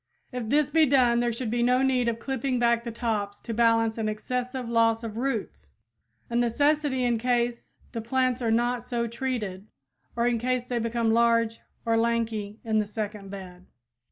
[0.31, 3.53] If this be done there should be no need of clipping back the tops to
[3.53, 5.73] balance an excessive loss of roots,
[6.27, 9.67] a necessity in case the plants are not so treated,
[10.15, 13.67] or in case they become large or lanky in the second bed.